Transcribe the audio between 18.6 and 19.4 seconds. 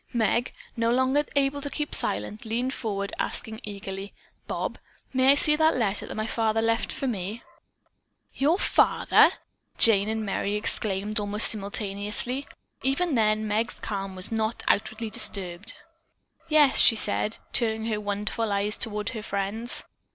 toward her